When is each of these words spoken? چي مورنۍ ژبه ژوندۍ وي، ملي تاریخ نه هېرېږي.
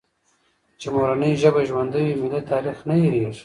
چي 0.79 0.87
مورنۍ 0.93 1.31
ژبه 1.41 1.61
ژوندۍ 1.69 2.01
وي، 2.05 2.15
ملي 2.21 2.41
تاریخ 2.51 2.77
نه 2.89 2.95
هېرېږي. 3.01 3.39